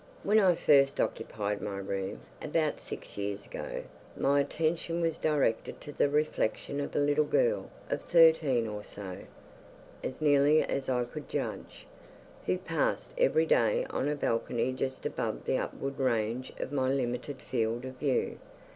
When 0.23 0.39
I 0.39 0.55
first 0.55 0.99
occupied 0.99 1.61
my 1.61 1.77
room, 1.77 2.21
about 2.41 2.79
six 2.79 3.19
years 3.19 3.45
ago, 3.45 3.83
my 4.17 4.39
attention 4.39 4.99
was 4.99 5.19
directed 5.19 5.79
to 5.81 5.91
the 5.91 6.09
reflection 6.09 6.79
of 6.81 6.95
a 6.95 6.99
little 6.99 7.23
girl 7.23 7.69
of 7.87 8.01
thirteen 8.01 8.65
or 8.67 8.83
so 8.83 9.19
(as 10.03 10.19
nearly 10.19 10.63
as 10.63 10.89
I 10.89 11.03
could 11.03 11.29
judge), 11.29 11.85
who 12.47 12.57
passed 12.57 13.11
every 13.15 13.45
day 13.45 13.85
on 13.91 14.07
a 14.07 14.15
balcony 14.15 14.73
just 14.73 15.05
above 15.05 15.45
the 15.45 15.59
upward 15.59 15.99
range 15.99 16.51
of 16.59 16.71
my 16.71 16.89
limited 16.91 17.39
field 17.39 17.85
of 17.85 17.93
view. 17.97 18.39